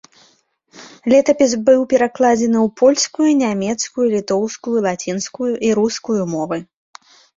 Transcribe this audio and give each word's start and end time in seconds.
Летапіс 1.11 1.51
быў 1.67 1.81
перакладзены 1.91 2.59
ў 2.65 2.73
польскую, 2.83 3.27
нямецкую, 3.43 4.05
літоўскую, 4.15 4.77
лацінскую 4.87 5.51
і 5.69 5.71
рускую 5.81 6.19
мовы. 6.37 6.57